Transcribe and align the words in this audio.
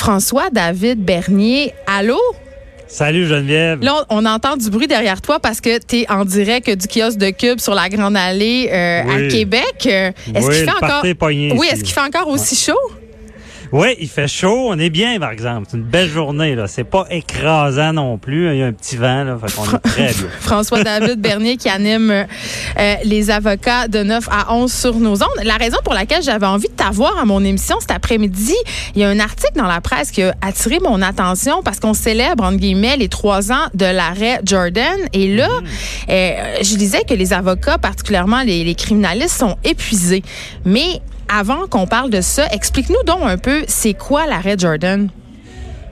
François-David 0.00 1.04
Bernier, 1.04 1.74
allô? 1.86 2.18
Salut 2.88 3.26
Geneviève. 3.26 3.80
Là, 3.82 4.06
on, 4.08 4.24
entend 4.24 4.56
du 4.56 4.70
bruit 4.70 4.86
derrière 4.86 5.20
toi 5.20 5.38
parce 5.40 5.60
que 5.60 5.78
tu 5.78 5.98
es 5.98 6.10
en 6.10 6.24
direct 6.24 6.70
du 6.70 6.88
kiosque 6.88 7.18
de 7.18 7.28
Cube 7.28 7.60
sur 7.60 7.74
la 7.74 7.90
Grande 7.90 8.16
Allée 8.16 8.70
euh, 8.72 9.02
à 9.02 9.28
Québec. 9.28 9.84
Euh, 9.84 10.10
est-ce 10.34 10.46
qu'il 10.46 10.64
fait 10.64 10.70
encore 10.70 11.04
Oui, 11.04 11.68
est-ce 11.70 11.84
qu'il 11.84 11.92
fait 11.92 12.00
encore 12.00 12.28
aussi 12.28 12.56
chaud? 12.56 12.72
Oui, 13.72 13.94
il 14.00 14.08
fait 14.08 14.26
chaud. 14.26 14.68
On 14.68 14.78
est 14.78 14.90
bien, 14.90 15.18
par 15.20 15.30
exemple. 15.30 15.68
C'est 15.70 15.76
une 15.76 15.84
belle 15.84 16.08
journée. 16.08 16.54
là. 16.54 16.66
C'est 16.66 16.84
pas 16.84 17.06
écrasant 17.10 17.92
non 17.92 18.18
plus. 18.18 18.50
Il 18.50 18.58
y 18.58 18.62
a 18.62 18.66
un 18.66 18.72
petit 18.72 18.96
vent. 18.96 19.24
Là, 19.24 19.38
fait 19.38 19.54
qu'on 19.54 19.64
est 19.64 19.78
très 19.78 20.12
bien. 20.12 20.28
François-David 20.40 21.20
Bernier 21.20 21.56
qui 21.56 21.68
anime 21.68 22.10
euh, 22.10 22.94
les 23.04 23.30
avocats 23.30 23.86
de 23.88 24.02
9 24.02 24.28
à 24.30 24.54
11 24.54 24.72
sur 24.72 24.98
nos 24.98 25.22
ondes. 25.22 25.44
La 25.44 25.56
raison 25.56 25.78
pour 25.84 25.94
laquelle 25.94 26.22
j'avais 26.22 26.46
envie 26.46 26.68
de 26.68 26.74
t'avoir 26.74 27.16
à 27.18 27.24
mon 27.24 27.44
émission 27.44 27.76
cet 27.80 27.92
après-midi, 27.92 28.56
il 28.94 29.02
y 29.02 29.04
a 29.04 29.08
un 29.08 29.20
article 29.20 29.56
dans 29.56 29.66
la 29.66 29.80
presse 29.80 30.10
qui 30.10 30.22
a 30.22 30.34
attiré 30.42 30.78
mon 30.80 31.00
attention 31.00 31.62
parce 31.62 31.78
qu'on 31.78 31.94
célèbre, 31.94 32.44
entre 32.44 32.58
guillemets, 32.58 32.96
les 32.96 33.08
trois 33.08 33.52
ans 33.52 33.68
de 33.74 33.86
l'arrêt 33.86 34.40
Jordan. 34.44 34.98
Et 35.12 35.34
là, 35.34 35.48
mm. 35.48 35.64
euh, 36.10 36.54
je 36.62 36.76
disais 36.76 37.04
que 37.08 37.14
les 37.14 37.32
avocats, 37.32 37.78
particulièrement 37.78 38.42
les, 38.42 38.64
les 38.64 38.74
criminalistes, 38.74 39.38
sont 39.38 39.56
épuisés. 39.64 40.22
Mais 40.64 41.00
avant 41.30 41.68
qu'on 41.68 41.86
parle 41.86 42.10
de 42.10 42.20
ça, 42.20 42.46
explique-nous 42.48 43.02
donc 43.06 43.22
un 43.22 43.38
peu, 43.38 43.62
c'est 43.68 43.94
quoi 43.94 44.26
l'arrêt 44.26 44.56
Jordan? 44.58 45.08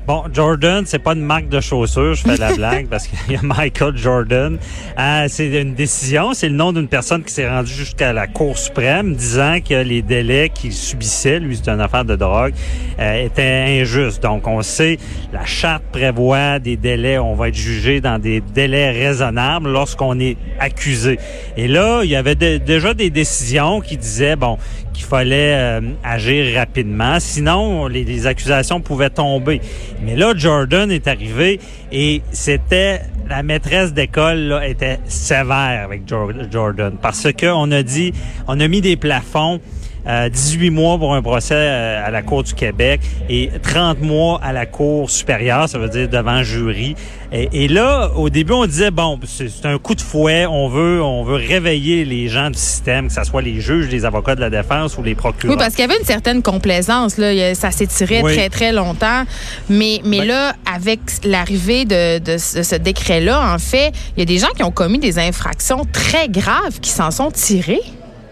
Bon, 0.09 0.25
Jordan, 0.33 0.85
c'est 0.87 1.01
pas 1.01 1.12
une 1.12 1.21
marque 1.21 1.51
de 1.51 1.61
chaussures, 1.61 2.15
je 2.15 2.23
fais 2.23 2.39
la 2.39 2.55
blague 2.57 2.87
parce 2.87 3.07
qu'il 3.07 3.35
y 3.35 3.37
a 3.37 3.43
Michael 3.43 3.95
Jordan. 3.95 4.57
Euh, 4.98 5.27
c'est 5.29 5.61
une 5.61 5.75
décision, 5.75 6.33
c'est 6.33 6.48
le 6.48 6.55
nom 6.55 6.73
d'une 6.73 6.89
personne 6.89 7.23
qui 7.23 7.34
s'est 7.34 7.47
rendue 7.47 7.71
jusqu'à 7.71 8.15
la 8.15 8.27
Cour 8.27 8.57
suprême 8.57 9.15
disant 9.15 9.59
que 9.61 9.75
les 9.75 10.01
délais 10.01 10.48
qu'il 10.48 10.73
subissait, 10.73 11.39
lui 11.41 11.59
c'est 11.62 11.69
une 11.69 11.83
affaire 11.83 12.07
de 12.07 12.17
drogue, 12.17 12.55
euh, 12.98 13.27
étaient 13.27 13.83
injustes. 13.83 14.23
Donc 14.23 14.47
on 14.47 14.62
sait, 14.62 14.97
la 15.31 15.45
charte 15.45 15.84
prévoit 15.93 16.59
des 16.59 16.79
délais, 16.79 17.19
on 17.19 17.34
va 17.34 17.48
être 17.48 17.55
jugé 17.55 18.01
dans 18.01 18.19
des 18.19 18.41
délais 18.41 18.91
raisonnables 18.91 19.70
lorsqu'on 19.70 20.19
est 20.20 20.39
accusé. 20.59 21.19
Et 21.59 21.69
là, 21.69 22.01
il 22.03 22.09
y 22.09 22.17
avait 22.17 22.34
déjà 22.34 22.95
des 22.95 23.11
décisions 23.11 23.83
qui 23.83 23.98
disaient, 23.98 24.36
bon, 24.36 24.56
qu'il 24.95 25.05
fallait 25.05 25.55
euh, 25.55 25.81
agir 26.03 26.56
rapidement, 26.56 27.20
sinon 27.20 27.86
les, 27.89 28.05
les 28.05 28.27
accusations 28.27 28.81
pouvaient 28.81 29.11
tomber. 29.11 29.61
Mais 30.03 30.17
là, 30.17 30.33
Jordan 30.37 30.91
est 30.91 31.09
arrivé 31.09 31.61
et 31.93 32.23
c'était 32.33 33.03
la 33.29 33.43
maîtresse 33.43 33.93
d'école 33.93 34.61
était 34.65 35.01
sévère 35.07 35.85
avec 35.85 36.03
Jordan. 36.07 36.97
Parce 37.01 37.33
que 37.33 37.47
on 37.47 37.71
a 37.73 37.83
dit, 37.83 38.13
on 38.47 38.59
a 38.61 38.69
mis 38.69 38.81
des 38.81 38.97
plafonds 38.97 39.61
18 40.09 40.69
euh, 40.69 40.70
mois 40.70 40.98
pour 40.98 41.14
un 41.14 41.20
procès 41.20 41.55
euh, 41.55 42.06
à 42.06 42.11
la 42.11 42.23
Cour 42.23 42.42
du 42.42 42.55
Québec 42.55 43.01
et 43.28 43.51
30 43.62 44.01
mois 44.01 44.41
à 44.42 44.53
la 44.53 44.64
Cour 44.64 45.11
supérieure, 45.11 45.69
ça 45.69 45.78
veut 45.78 45.89
dire 45.89 46.09
devant 46.09 46.42
jury. 46.42 46.95
Et, 47.31 47.69
là, 47.69 48.11
au 48.17 48.31
début, 48.31 48.55
on 48.55 48.64
disait 48.64 48.91
bon, 48.91 49.20
c'est 49.27 49.67
un 49.67 49.77
coup 49.77 49.95
de 49.95 50.01
fouet, 50.01 50.47
on 50.47 50.69
veut, 50.69 51.03
on 51.03 51.25
veut 51.25 51.34
réveiller 51.34 52.06
les 52.06 52.29
gens 52.29 52.48
du 52.48 52.59
système, 52.59 53.09
que 53.09 53.12
ce 53.12 53.23
soit 53.25 53.42
les 53.42 53.61
juges, 53.61 53.91
les 53.91 54.06
avocats 54.06 54.34
de 54.34 54.41
la 54.41 54.48
défense 54.48 54.97
ou 54.97 55.03
les 55.03 55.14
procureurs. 55.14 55.55
Oui, 55.55 55.62
parce 55.62 55.75
qu'il 55.75 55.84
y 55.84 55.91
avait 55.91 55.98
une 55.98 56.06
certaine 56.06 56.41
complaisance 56.41 57.19
là, 57.19 57.55
ça 57.55 57.70
s'étirait 57.70 58.23
très 58.23 58.48
très 58.48 58.73
longtemps, 58.73 59.25
mais 59.69 60.01
mais 60.05 60.20
ben 60.20 60.29
là, 60.29 60.55
avec 60.75 61.01
l'arrivée 61.25 61.84
de, 61.84 62.19
de 62.19 62.39
ce 62.39 62.77
décret-là, 62.77 63.53
en 63.55 63.59
fait, 63.59 63.92
il 64.17 64.20
y 64.20 64.23
a 64.23 64.27
des 64.27 64.39
gens 64.39 64.48
qui 64.56 64.62
ont 64.62 64.70
commis 64.70 64.98
des 64.98 65.19
infractions 65.19 65.84
très 65.92 66.31
graves 66.31 66.81
qui 66.81 66.91
s'en 66.91 67.11
sont 67.11 67.31
tirés. 67.31 67.83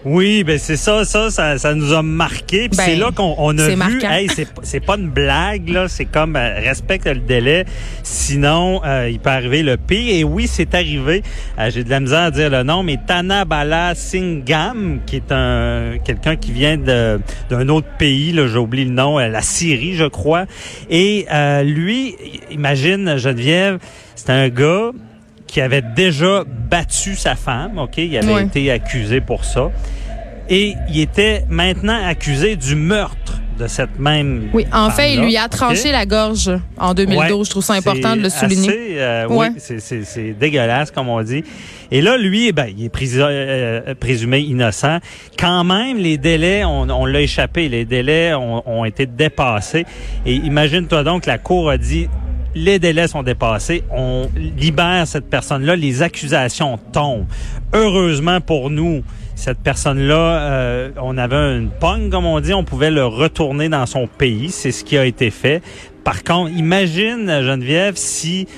Oui, 0.08 0.44
ben 0.44 0.56
c'est 0.56 0.76
ça, 0.76 1.04
ça, 1.04 1.30
ça, 1.30 1.74
nous 1.74 1.92
a 1.92 2.00
marqué. 2.00 2.68
c'est 2.70 2.92
ben, 2.92 3.00
là 3.00 3.10
qu'on 3.10 3.58
a 3.58 3.68
vu, 3.88 4.00
hey, 4.04 4.28
c'est 4.62 4.78
pas 4.78 4.96
une 4.96 5.08
blague 5.08 5.68
là, 5.68 5.88
c'est 5.88 6.04
comme 6.04 6.36
euh, 6.36 6.60
respecte 6.60 7.08
le 7.08 7.16
délai, 7.16 7.64
sinon 8.04 8.82
euh, 8.84 9.08
il 9.10 9.18
peut 9.18 9.30
arriver 9.30 9.64
le 9.64 9.76
pire. 9.76 10.14
Et 10.14 10.22
oui, 10.22 10.46
c'est 10.46 10.76
arrivé. 10.76 11.24
Euh, 11.58 11.70
j'ai 11.70 11.82
de 11.82 11.90
la 11.90 11.98
misère 11.98 12.20
à 12.20 12.30
dire 12.30 12.50
le 12.50 12.62
nom, 12.62 12.84
mais 12.84 13.00
Tanabala 13.04 13.96
Singham, 13.96 15.00
qui 15.06 15.16
est 15.16 15.32
un 15.32 15.98
quelqu'un 16.04 16.36
qui 16.36 16.52
vient 16.52 16.76
d'un 16.76 17.68
autre 17.68 17.88
pays, 17.98 18.30
là, 18.30 18.46
j'ai 18.46 18.58
oublié 18.58 18.84
le 18.84 18.92
nom, 18.92 19.18
la 19.18 19.42
Syrie, 19.42 19.94
je 19.94 20.04
crois. 20.04 20.44
Et 20.88 21.26
lui, 21.64 22.14
imagine 22.52 23.16
Geneviève, 23.16 23.80
c'est 24.14 24.30
un 24.30 24.50
gars 24.50 24.92
qui 25.46 25.60
avait 25.60 25.82
déjà 25.82 26.44
battu 26.46 27.14
sa 27.14 27.34
femme, 27.34 27.78
OK? 27.78 27.98
Il 27.98 28.16
avait 28.16 28.44
été 28.44 28.70
accusé 28.70 29.20
pour 29.20 29.44
ça. 29.44 29.70
Et 30.48 30.74
il 30.88 31.00
était 31.00 31.44
maintenant 31.48 31.98
accusé 32.06 32.56
du 32.56 32.76
meurtre 32.76 33.40
de 33.58 33.66
cette 33.66 33.98
même. 33.98 34.50
Oui, 34.52 34.66
en 34.72 34.90
fait, 34.90 35.14
il 35.14 35.20
lui 35.22 35.36
a 35.36 35.48
tranché 35.48 35.90
la 35.90 36.06
gorge 36.06 36.50
en 36.78 36.94
2012. 36.94 37.46
je 37.46 37.50
trouve 37.50 37.64
ça 37.64 37.74
important 37.74 38.16
de 38.16 38.22
le 38.22 38.28
souligner. 38.28 38.96
Euh, 38.98 39.26
Oui, 39.28 39.46
c'est 39.58 40.38
dégueulasse, 40.38 40.90
comme 40.90 41.08
on 41.08 41.22
dit. 41.22 41.42
Et 41.90 42.02
là, 42.02 42.18
lui, 42.18 42.52
ben, 42.52 42.66
il 42.76 42.84
est 42.84 43.14
euh, 43.18 43.94
présumé 43.98 44.40
innocent. 44.40 44.98
Quand 45.38 45.64
même, 45.64 45.98
les 45.98 46.18
délais, 46.18 46.64
on, 46.64 46.82
on 46.90 47.06
l'a 47.06 47.20
échappé. 47.22 47.68
Les 47.68 47.84
délais 47.84 48.34
ont, 48.34 48.62
ont 48.68 48.84
été 48.84 49.06
dépassés. 49.06 49.86
Et 50.26 50.34
imagine-toi 50.34 51.04
donc, 51.04 51.26
la 51.26 51.38
Cour 51.38 51.70
a 51.70 51.78
dit 51.78 52.08
les 52.56 52.78
délais 52.78 53.06
sont 53.06 53.22
dépassés, 53.22 53.84
on 53.90 54.30
libère 54.34 55.06
cette 55.06 55.28
personne-là, 55.28 55.76
les 55.76 56.00
accusations 56.02 56.78
tombent. 56.90 57.26
Heureusement 57.74 58.40
pour 58.40 58.70
nous, 58.70 59.04
cette 59.34 59.58
personne-là, 59.58 60.40
euh, 60.40 60.90
on 60.96 61.18
avait 61.18 61.58
une 61.58 61.68
pogne, 61.68 62.08
comme 62.08 62.24
on 62.24 62.40
dit, 62.40 62.54
on 62.54 62.64
pouvait 62.64 62.90
le 62.90 63.04
retourner 63.04 63.68
dans 63.68 63.84
son 63.84 64.06
pays. 64.06 64.48
C'est 64.48 64.72
ce 64.72 64.84
qui 64.84 64.96
a 64.96 65.04
été 65.04 65.30
fait. 65.30 65.62
Par 66.02 66.24
contre, 66.24 66.50
imagine, 66.52 67.26
Geneviève, 67.42 67.96
si 67.96 68.48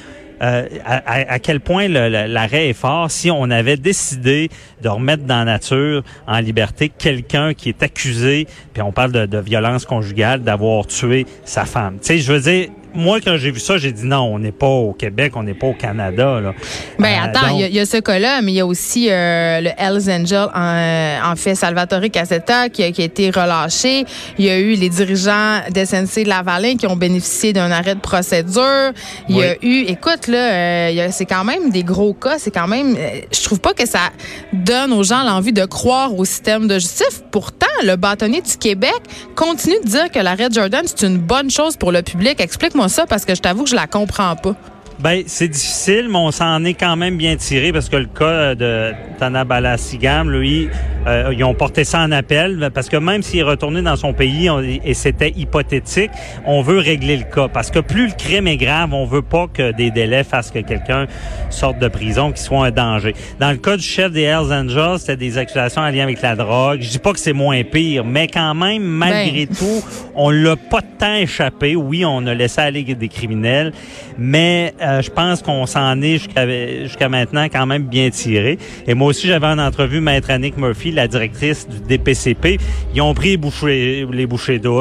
euh, 0.42 0.68
à, 0.84 1.40
quel 1.40 1.58
point 1.58 1.88
l'arrêt 1.88 2.68
est 2.68 2.74
fort 2.74 3.10
si 3.10 3.28
on 3.32 3.50
avait 3.50 3.76
décidé 3.76 4.50
de 4.80 4.88
remettre 4.88 5.24
dans 5.24 5.38
la 5.38 5.44
nature, 5.44 6.04
en 6.28 6.38
liberté, 6.38 6.88
quelqu'un 6.96 7.52
qui 7.52 7.70
est 7.70 7.82
accusé, 7.82 8.46
puis 8.72 8.80
on 8.80 8.92
parle 8.92 9.10
de, 9.10 9.26
de 9.26 9.38
violence 9.38 9.84
conjugale, 9.84 10.44
d'avoir 10.44 10.86
tué 10.86 11.26
sa 11.44 11.64
femme. 11.64 11.98
Tu 12.00 12.06
sais, 12.06 12.18
je 12.18 12.32
veux 12.32 12.40
dire, 12.40 12.68
moi, 12.98 13.20
quand 13.20 13.36
j'ai 13.36 13.52
vu 13.52 13.60
ça, 13.60 13.78
j'ai 13.78 13.92
dit 13.92 14.04
non, 14.04 14.22
on 14.22 14.40
n'est 14.40 14.52
pas 14.52 14.66
au 14.66 14.92
Québec, 14.92 15.34
on 15.36 15.44
n'est 15.44 15.54
pas 15.54 15.68
au 15.68 15.72
Canada. 15.72 16.40
Là. 16.40 16.52
Ben 16.98 17.06
euh, 17.06 17.24
attends, 17.24 17.56
il 17.56 17.72
y, 17.72 17.78
a 17.78 17.86
ce 17.86 17.98
cas-là, 17.98 18.42
mais 18.42 18.52
il 18.52 18.56
y 18.56 18.60
a 18.60 18.66
aussi 18.66 19.08
euh, 19.08 19.60
le 19.60 19.70
Hells 19.78 20.10
Angel, 20.10 20.48
en, 20.52 21.30
en, 21.32 21.36
fait, 21.36 21.54
Salvatore 21.54 22.10
Cassetta, 22.12 22.68
qui 22.68 22.82
a, 22.82 22.90
qui 22.90 23.02
a, 23.02 23.04
été 23.04 23.30
relâché. 23.30 24.04
Il 24.36 24.44
y 24.44 24.50
a 24.50 24.58
eu 24.58 24.74
les 24.74 24.88
dirigeants 24.88 25.60
d'SNC 25.70 26.24
de 26.24 26.28
Lavalin 26.28 26.76
qui 26.76 26.88
ont 26.88 26.96
bénéficié 26.96 27.52
d'un 27.52 27.70
arrêt 27.70 27.94
de 27.94 28.00
procédure. 28.00 28.92
Il 29.28 29.36
y 29.36 29.42
a 29.44 29.54
eu, 29.62 29.84
écoute, 29.86 30.26
là, 30.26 30.52
euh, 30.52 31.08
c'est 31.12 31.26
quand 31.26 31.44
même 31.44 31.70
des 31.70 31.84
gros 31.84 32.14
cas. 32.14 32.38
C'est 32.38 32.50
quand 32.50 32.66
même, 32.66 32.96
je 33.32 33.42
trouve 33.44 33.60
pas 33.60 33.74
que 33.74 33.86
ça 33.86 34.10
donne 34.52 34.92
aux 34.92 35.04
gens 35.04 35.22
l'envie 35.22 35.52
de 35.52 35.64
croire 35.64 36.16
au 36.16 36.24
système 36.24 36.66
de 36.66 36.74
justice. 36.74 37.22
Pourtant, 37.30 37.66
le 37.84 37.94
bâtonnier 37.94 38.42
du 38.42 38.56
Québec 38.56 39.00
continue 39.36 39.78
de 39.84 39.88
dire 39.88 40.10
que 40.10 40.18
l'arrêt 40.18 40.48
Jordan, 40.50 40.82
c'est 40.84 41.06
une 41.06 41.18
bonne 41.18 41.50
chose 41.50 41.76
pour 41.76 41.92
le 41.92 42.02
public. 42.02 42.40
Explique-moi 42.40 42.87
ça 42.88 43.06
parce 43.06 43.24
que 43.24 43.34
je 43.34 43.40
t'avoue 43.40 43.64
que 43.64 43.70
je 43.70 43.76
la 43.76 43.86
comprends 43.86 44.36
pas. 44.36 44.54
Ben, 44.98 45.22
c'est 45.26 45.48
difficile, 45.48 46.08
mais 46.08 46.18
on 46.18 46.32
s'en 46.32 46.64
est 46.64 46.74
quand 46.74 46.96
même 46.96 47.16
bien 47.16 47.36
tiré 47.36 47.72
parce 47.72 47.88
que 47.88 47.96
le 47.96 48.06
cas 48.06 48.54
de 48.56 48.92
Tanabala 49.18 49.76
Sigam, 49.76 50.30
lui, 50.30 50.68
euh, 51.06 51.32
ils 51.36 51.44
ont 51.44 51.54
porté 51.54 51.84
ça 51.84 52.00
en 52.00 52.12
appel 52.12 52.70
parce 52.72 52.88
que 52.88 52.96
même 52.96 53.22
s'il 53.22 53.40
est 53.40 53.42
retourné 53.44 53.82
dans 53.82 53.96
son 53.96 54.12
pays 54.12 54.48
et 54.84 54.94
c'était 54.94 55.30
hypothétique, 55.30 56.10
on 56.46 56.62
veut 56.62 56.78
régler 56.78 57.16
le 57.16 57.24
cas 57.24 57.48
parce 57.48 57.70
que 57.70 57.78
plus 57.80 58.06
le 58.06 58.12
crime 58.12 58.46
est 58.46 58.56
grave, 58.56 58.92
on 58.92 59.04
veut 59.04 59.22
pas 59.22 59.46
que 59.52 59.72
des 59.72 59.90
délais 59.90 60.24
fassent 60.24 60.50
que 60.50 60.60
quelqu'un 60.60 61.06
sorte 61.50 61.78
de 61.78 61.88
prison, 61.88 62.32
qui 62.32 62.42
soit 62.42 62.66
un 62.66 62.70
danger. 62.70 63.14
Dans 63.40 63.50
le 63.50 63.56
cas 63.56 63.76
du 63.76 63.82
chef 63.82 64.12
des 64.12 64.22
Hells 64.22 64.52
Angels, 64.52 64.98
c'était 64.98 65.16
des 65.16 65.38
accusations 65.38 65.82
en 65.82 65.90
lien 65.90 66.04
avec 66.04 66.22
la 66.22 66.36
drogue. 66.36 66.80
Je 66.80 66.90
dis 66.90 66.98
pas 66.98 67.12
que 67.12 67.18
c'est 67.18 67.32
moins 67.32 67.62
pire, 67.64 68.04
mais 68.04 68.28
quand 68.28 68.54
même, 68.54 68.82
malgré 68.82 69.46
ben. 69.46 69.54
tout, 69.54 69.84
on 70.14 70.30
l'a 70.30 70.56
pas 70.56 70.82
tant 70.82 71.14
échappé. 71.14 71.76
Oui, 71.76 72.04
on 72.04 72.26
a 72.26 72.34
laissé 72.34 72.60
aller 72.60 72.82
des 72.82 73.08
criminels, 73.08 73.72
mais 74.16 74.74
euh, 74.80 75.02
je 75.02 75.10
pense 75.10 75.42
qu'on 75.42 75.66
s'en 75.66 76.00
est 76.02 76.18
jusqu'à 76.18 77.08
maintenant 77.08 77.44
quand 77.44 77.66
même 77.66 77.82
bien 77.82 78.10
tiré. 78.10 78.58
Et 78.86 78.94
moi 78.94 79.07
aussi, 79.08 79.26
j'avais 79.26 79.46
en 79.46 79.58
entrevue 79.58 80.00
Maître 80.00 80.30
Annick 80.30 80.58
Murphy, 80.58 80.92
la 80.92 81.08
directrice 81.08 81.66
du 81.66 81.80
DPCP. 81.80 82.58
Ils 82.94 83.00
ont 83.00 83.14
pris 83.14 83.30
les 83.30 83.36
bouchées, 83.36 84.06
les 84.10 84.28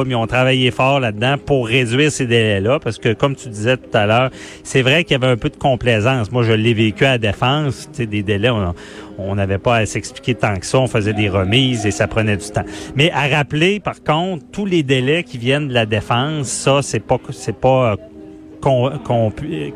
ils 0.06 0.14
ont 0.14 0.26
travaillé 0.26 0.70
fort 0.70 1.00
là-dedans 1.00 1.36
pour 1.44 1.66
réduire 1.66 2.12
ces 2.12 2.26
délais-là, 2.26 2.78
parce 2.78 2.98
que 2.98 3.14
comme 3.14 3.34
tu 3.34 3.48
disais 3.48 3.76
tout 3.76 3.96
à 3.96 4.06
l'heure, 4.06 4.30
c'est 4.64 4.82
vrai 4.82 5.04
qu'il 5.04 5.12
y 5.12 5.14
avait 5.14 5.32
un 5.32 5.36
peu 5.36 5.48
de 5.48 5.56
complaisance. 5.56 6.30
Moi, 6.30 6.42
je 6.42 6.52
l'ai 6.52 6.74
vécu 6.74 7.04
à 7.06 7.12
la 7.12 7.18
défense, 7.18 7.88
des 7.96 8.22
délais, 8.22 8.50
on 9.18 9.34
n'avait 9.34 9.58
pas 9.58 9.76
à 9.76 9.86
s'expliquer 9.86 10.34
tant 10.34 10.56
que 10.56 10.66
ça, 10.66 10.78
on 10.78 10.86
faisait 10.86 11.14
des 11.14 11.28
remises 11.28 11.86
et 11.86 11.90
ça 11.90 12.06
prenait 12.06 12.36
du 12.36 12.50
temps. 12.50 12.64
Mais 12.94 13.10
à 13.10 13.28
rappeler, 13.28 13.80
par 13.80 14.02
contre, 14.02 14.44
tous 14.52 14.66
les 14.66 14.82
délais 14.82 15.24
qui 15.24 15.38
viennent 15.38 15.68
de 15.68 15.74
la 15.74 15.86
défense, 15.86 16.48
ça, 16.48 16.82
c'est 16.82 17.00
pas, 17.00 17.18
c'est 17.30 17.56
pas 17.56 17.96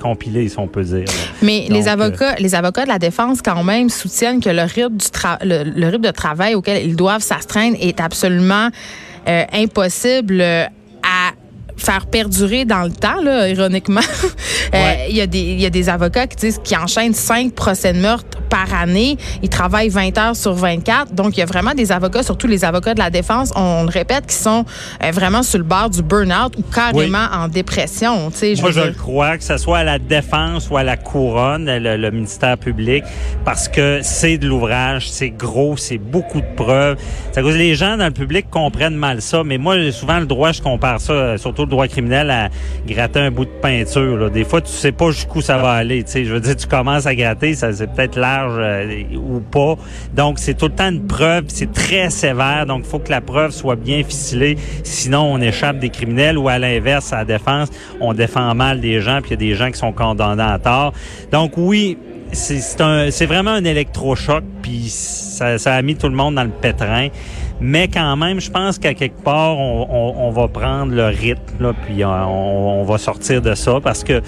compilé, 0.01 0.49
si 0.49 0.59
on 0.59 0.67
peut 0.67 0.85
dire. 0.85 1.05
Mais 1.43 1.67
les 1.69 1.89
avocats, 1.89 2.35
les 2.37 2.55
avocats 2.55 2.85
de 2.85 2.89
la 2.89 2.99
défense, 2.99 3.43
quand 3.43 3.63
même, 3.65 3.89
soutiennent 3.89 4.41
que 4.41 4.51
le 4.51 4.63
rythme, 4.63 4.97
du 4.97 5.07
le, 5.45 5.87
rythme 5.87 6.03
de 6.03 6.11
travail 6.11 6.55
auquel 6.55 6.87
ils 6.87 6.97
doivent 6.97 7.23
s'astreindre 7.23 7.77
est 7.81 8.01
absolument 8.01 8.69
euh, 9.29 9.45
impossible 9.53 10.41
à 10.43 11.33
faire 11.77 12.07
perdurer 12.07 12.65
dans 12.65 12.83
le 12.83 12.93
temps, 12.93 13.21
là, 13.23 13.49
ironiquement. 13.49 14.01
Euh, 14.75 14.95
il 15.11 15.17
y, 15.17 15.21
a 15.21 15.27
des, 15.27 15.41
il 15.41 15.61
y 15.61 15.67
a 15.67 15.71
des 15.71 15.91
avocats 15.91 16.27
qui 16.27 16.37
disent 16.37 16.59
qu'ils 16.65 16.79
enchaînent 16.79 17.13
cinq 17.13 17.53
procès 17.53 17.93
de 17.93 17.99
meurtre 17.99 18.32
par 18.53 18.75
année. 18.75 19.17
Ils 19.43 19.49
travaillent 19.49 19.89
20 19.89 20.19
heures 20.19 20.37
sur 20.37 20.53
24. 20.53 21.15
Donc, 21.15 21.39
il 21.39 21.41
y 21.41 21.43
a 21.43 21.47
vraiment 21.47 21.73
des 21.73 21.91
avocats, 21.91 22.23
surtout 22.23 22.47
les 22.47 22.67
avocats 22.67 22.93
de 22.93 22.99
la 22.99 23.09
défense, 23.09 23.51
on, 23.57 23.85
le 23.85 23.91
répète, 23.91 24.27
qui 24.27 24.37
sont 24.37 24.67
euh, 25.03 25.11
vraiment 25.11 25.43
sur 25.43 25.59
le 25.59 25.65
bord 25.65 25.89
du 25.89 26.03
burn-out 26.03 26.55
ou 26.59 26.63
carrément 26.63 27.27
en 27.33 27.49
dépression. 27.49 28.31
Je 28.31 28.61
Moi, 28.61 28.71
je 28.71 28.81
le 28.81 28.93
crois, 28.93 29.39
que 29.39 29.45
ce 29.45 29.57
soit 29.57 29.79
à 29.79 29.85
la 29.85 29.99
défense 29.99 30.69
ou 30.69 30.77
à 30.77 30.83
la 30.83 30.99
couronne, 30.99 31.65
le, 31.65 32.11
ministère 32.11 32.59
public, 32.59 33.05
parce 33.47 33.69
que 33.69 34.01
c'est 34.03 34.37
de 34.37 34.47
l'ouvrage, 34.47 35.11
c'est 35.11 35.31
gros, 35.31 35.79
c'est 35.79 35.97
beaucoup 35.97 36.43
de 36.43 36.55
preuves. 36.55 36.99
Ça 37.33 37.41
cause 37.41 37.57
les 37.57 37.75
gens 37.75 37.97
dans 37.97 38.05
le 38.05 38.11
public 38.11 38.51
comprennent 38.51 38.97
mal 38.97 39.23
ça, 39.23 39.43
mais 39.45 39.57
moi, 39.57 39.77
souvent, 39.93 40.19
le 40.19 40.27
droit, 40.27 40.53
je 40.53 40.61
compare 40.61 41.01
ça, 41.01 41.39
surtout 41.39 41.63
le 41.63 41.71
droit 41.71 41.89
criminel, 41.89 42.31
à 42.31 42.51
gratter 42.87 43.21
un 43.21 43.31
bout 43.31 43.47
de 43.47 43.61
peinture. 43.63 44.19
Là. 44.19 44.29
Des 44.29 44.45
fois, 44.45 44.61
tu 44.61 44.71
sais 44.71 44.93
pas 44.93 45.11
jusqu'où 45.11 45.41
ça 45.41 45.57
va 45.57 45.71
aller. 45.73 46.05
Je 46.15 46.21
veux 46.35 46.41
dire, 46.41 46.55
tu 46.55 46.67
commences 46.67 47.07
à 47.07 47.15
gratter, 47.15 47.55
ça 47.55 47.73
c'est 47.73 47.87
peut-être 47.87 48.19
euh, 48.51 49.03
ou 49.17 49.41
pas. 49.41 49.77
Donc, 50.15 50.39
c'est 50.39 50.55
tout 50.55 50.67
le 50.67 50.73
temps 50.73 50.91
une 50.91 51.07
preuve, 51.07 51.45
c'est 51.49 51.73
très 51.73 52.11
sévère. 52.11 52.67
Donc, 52.67 52.83
il 52.85 52.89
faut 52.89 52.99
que 52.99 53.11
la 53.11 53.21
preuve 53.21 53.51
soit 53.51 53.77
bien 53.77 54.03
ficelée. 54.05 54.57
Sinon, 54.85 55.33
on 55.33 55.41
échappe 55.41 55.79
des 55.79 55.91
criminels 55.91 56.39
ou 56.39 56.49
à 56.49 56.59
l'inverse, 56.59 57.13
à 57.13 57.19
la 57.19 57.25
défense, 57.25 57.69
on 58.01 58.15
défend 58.15 58.55
mal 58.55 58.81
des 58.81 59.01
gens, 59.01 59.21
puis 59.21 59.31
il 59.31 59.33
y 59.33 59.35
a 59.35 59.51
des 59.51 59.55
gens 59.55 59.71
qui 59.71 59.79
sont 59.79 59.93
condamnés 59.93 60.43
à 60.43 60.59
tort. 60.59 60.93
Donc, 61.31 61.53
oui, 61.57 61.99
c'est 62.33 63.27
vraiment 63.27 63.51
un 63.51 63.65
électrochoc, 63.65 64.43
puis 64.63 64.93
ça, 65.33 65.59
ça, 65.59 65.75
a 65.75 65.83
mis 65.83 65.97
tout 65.97 66.09
le 66.09 66.15
monde 66.15 66.35
dans 66.35 66.45
le 66.45 66.51
pétrin. 66.51 67.09
Mais 67.61 67.89
quand 67.89 68.17
même, 68.17 68.41
je 68.41 68.51
pense 68.51 68.79
qu'à 68.79 68.95
quelque 68.95 69.23
part, 69.23 69.57
on, 69.57 69.87
on, 69.89 70.27
on, 70.27 70.31
va 70.31 70.49
prendre 70.49 70.93
le 70.93 71.07
rythme, 71.07 71.63
là, 71.63 71.73
puis 71.87 72.05
on, 72.05 72.81
on, 72.81 72.85
va 72.85 72.99
sortir 72.99 73.41
de 73.41 73.55
ça 73.55 73.79
parce 73.83 74.03
que. 74.03 74.21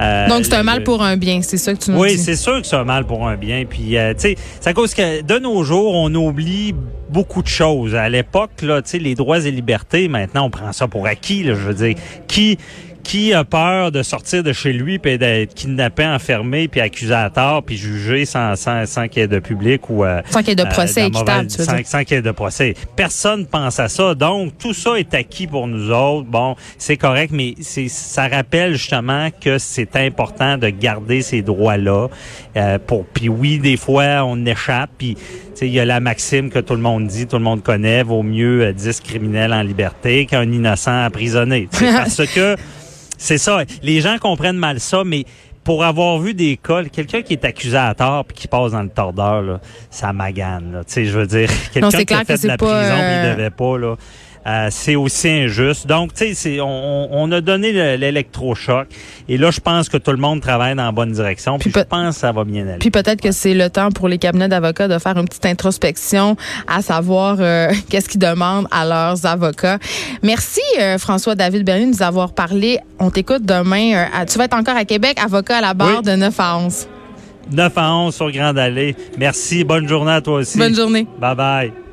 Euh, 0.00 0.28
Donc 0.28 0.44
c'est 0.44 0.54
un 0.54 0.62
mal 0.62 0.82
pour 0.82 1.02
un 1.02 1.16
bien, 1.16 1.40
c'est 1.40 1.56
ça 1.56 1.72
que 1.72 1.78
tu 1.78 1.90
nous 1.92 2.00
oui, 2.00 2.10
dis. 2.10 2.14
Oui, 2.16 2.20
c'est 2.20 2.36
sûr 2.36 2.60
que 2.60 2.66
c'est 2.66 2.76
un 2.76 2.84
mal 2.84 3.04
pour 3.04 3.26
un 3.26 3.36
bien. 3.36 3.64
Puis 3.68 3.96
euh, 3.96 4.12
tu 4.12 4.20
sais, 4.20 4.36
c'est 4.60 4.70
à 4.70 4.74
cause 4.74 4.92
que 4.92 5.22
de 5.22 5.38
nos 5.38 5.62
jours, 5.64 5.94
on 5.94 6.14
oublie 6.14 6.74
beaucoup 7.08 7.42
de 7.42 7.48
choses. 7.48 7.94
À 7.94 8.08
l'époque, 8.08 8.62
là, 8.62 8.82
tu 8.82 8.90
sais, 8.90 8.98
les 8.98 9.14
droits 9.14 9.38
et 9.38 9.50
libertés, 9.50 10.08
maintenant, 10.08 10.46
on 10.46 10.50
prend 10.50 10.72
ça 10.72 10.88
pour 10.88 11.06
acquis. 11.06 11.42
Là, 11.42 11.54
je 11.54 11.60
veux 11.60 11.74
dire, 11.74 11.94
qui 12.26 12.58
qui 13.04 13.32
a 13.32 13.44
peur 13.44 13.92
de 13.92 14.02
sortir 14.02 14.42
de 14.42 14.52
chez 14.52 14.72
lui 14.72 14.98
puis 14.98 15.18
d'être 15.18 15.54
kidnappé, 15.54 16.04
enfermé, 16.04 16.66
puis 16.66 16.80
accusé 16.80 17.14
à 17.14 17.30
tort, 17.30 17.62
puis 17.62 17.76
jugé 17.76 18.24
sans, 18.24 18.56
sans, 18.56 18.86
sans 18.86 19.06
qu'il 19.06 19.20
y 19.20 19.24
ait 19.24 19.28
de 19.28 19.38
public 19.38 19.88
ou 19.90 20.04
euh, 20.04 20.22
sans 20.30 20.40
qu'il 20.40 20.48
y 20.48 20.52
ait 20.52 20.64
de 20.64 20.68
procès 20.68 21.02
euh, 21.02 21.06
équitable, 21.06 21.50
sans, 21.50 21.84
sans 21.84 22.04
qu'il 22.04 22.16
y 22.16 22.18
ait 22.18 22.22
de 22.22 22.30
procès. 22.32 22.74
Personne 22.96 23.46
pense 23.46 23.78
à 23.78 23.88
ça. 23.88 24.14
Donc 24.14 24.58
tout 24.58 24.74
ça 24.74 24.98
est 24.98 25.14
acquis 25.14 25.46
pour 25.46 25.68
nous 25.68 25.90
autres. 25.90 26.26
Bon, 26.26 26.56
c'est 26.78 26.96
correct, 26.96 27.30
mais 27.32 27.54
c'est 27.60 27.88
ça 27.88 28.26
rappelle 28.26 28.72
justement 28.72 29.28
que 29.40 29.58
c'est 29.58 29.96
important 29.96 30.58
de 30.58 30.68
garder 30.70 31.22
ces 31.22 31.42
droits-là. 31.42 32.08
Euh, 32.56 32.78
pour 32.84 33.04
puis 33.04 33.28
oui, 33.28 33.58
des 33.58 33.76
fois 33.76 34.24
on 34.24 34.44
échappe. 34.46 34.90
Puis 34.98 35.16
il 35.60 35.68
y 35.68 35.80
a 35.80 35.84
la 35.84 36.00
maxime 36.00 36.50
que 36.50 36.58
tout 36.58 36.74
le 36.74 36.80
monde 36.80 37.06
dit, 37.06 37.26
tout 37.26 37.36
le 37.36 37.42
monde 37.42 37.62
connaît. 37.62 38.02
Vaut 38.02 38.22
mieux 38.22 38.72
10 38.72 38.88
euh, 38.88 38.92
criminels 39.04 39.52
en 39.52 39.62
liberté 39.62 40.26
qu'un 40.26 40.50
innocent 40.50 41.06
emprisonné. 41.06 41.68
parce 41.80 42.24
que 42.26 42.56
c'est 43.24 43.38
ça. 43.38 43.64
Les 43.82 44.00
gens 44.02 44.18
comprennent 44.18 44.58
mal 44.58 44.80
ça, 44.80 45.02
mais 45.04 45.24
pour 45.64 45.82
avoir 45.82 46.18
vu 46.18 46.34
des 46.34 46.58
cas, 46.58 46.84
quelqu'un 46.84 47.22
qui 47.22 47.32
est 47.32 47.44
accusé 47.44 47.76
à 47.76 47.94
tort 47.94 48.26
puis 48.26 48.36
qui 48.36 48.48
passe 48.48 48.72
dans 48.72 48.82
le 48.82 48.90
tordeur, 48.90 49.40
là, 49.40 49.60
ça 49.90 50.12
magane. 50.12 50.82
Tu 50.86 50.92
sais, 50.92 51.04
je 51.06 51.18
veux 51.18 51.26
dire, 51.26 51.48
quelqu'un 51.72 52.04
qui 52.04 52.14
a 52.14 52.24
fait 52.24 52.42
de 52.42 52.48
la 52.48 52.58
prison, 52.58 52.72
il 52.74 52.82
euh, 52.82 53.32
devait 53.34 53.50
pas 53.50 53.78
là. 53.78 53.96
Euh, 54.46 54.68
c'est 54.70 54.94
aussi 54.94 55.28
injuste. 55.28 55.86
Donc, 55.86 56.12
tu 56.12 56.34
sais, 56.34 56.60
on, 56.60 57.08
on, 57.10 57.32
a 57.32 57.40
donné 57.40 57.96
l'électrochoc. 57.96 58.88
Et 59.28 59.38
là, 59.38 59.50
je 59.50 59.60
pense 59.60 59.88
que 59.88 59.96
tout 59.96 60.10
le 60.10 60.18
monde 60.18 60.40
travaille 60.42 60.74
dans 60.74 60.84
la 60.84 60.92
bonne 60.92 61.12
direction. 61.12 61.58
Puis, 61.58 61.72
je 61.74 61.80
pense 61.80 62.14
que 62.14 62.20
ça 62.20 62.32
va 62.32 62.44
bien 62.44 62.66
aller. 62.68 62.78
Puis 62.78 62.90
peut-être 62.90 63.20
que 63.20 63.32
c'est 63.32 63.54
le 63.54 63.70
temps 63.70 63.90
pour 63.90 64.08
les 64.08 64.18
cabinets 64.18 64.48
d'avocats 64.48 64.88
de 64.88 64.98
faire 64.98 65.16
une 65.16 65.26
petite 65.26 65.46
introspection, 65.46 66.36
à 66.66 66.82
savoir 66.82 67.36
euh, 67.40 67.72
qu'est-ce 67.88 68.08
qu'ils 68.08 68.20
demandent 68.20 68.68
à 68.70 68.84
leurs 68.84 69.24
avocats. 69.24 69.78
Merci, 70.22 70.60
euh, 70.78 70.98
François-David 70.98 71.64
Bernier, 71.64 71.86
de 71.86 71.90
nous 71.92 72.02
avoir 72.02 72.32
parlé. 72.32 72.78
On 72.98 73.10
t'écoute 73.10 73.44
demain. 73.44 74.06
tu 74.30 74.38
vas 74.38 74.44
être 74.44 74.56
encore 74.56 74.76
à 74.76 74.84
Québec, 74.84 75.18
avocat 75.22 75.58
à 75.58 75.60
la 75.60 75.74
barre 75.74 76.02
de 76.02 76.12
9 76.12 76.34
à 76.38 76.58
11. 76.58 76.88
9 77.50 77.72
à 77.76 77.94
11 77.94 78.14
sur 78.14 78.30
Grande 78.30 78.58
Allée. 78.58 78.96
Merci. 79.18 79.64
Bonne 79.64 79.88
journée 79.88 80.12
à 80.12 80.20
toi 80.20 80.38
aussi. 80.38 80.58
Bonne 80.58 80.74
journée. 80.74 81.06
Bye 81.18 81.34
bye. 81.34 81.83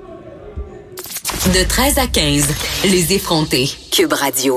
De 1.53 1.63
13 1.67 1.97
à 1.97 2.07
15, 2.07 2.47
les 2.85 3.13
effrontés. 3.13 3.69
Cube 3.91 4.13
Radio. 4.13 4.49